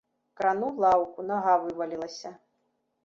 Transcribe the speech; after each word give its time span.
Крануў 0.39 0.71
лаўку, 0.85 1.25
нага 1.33 1.51
вывалілася. 1.67 2.29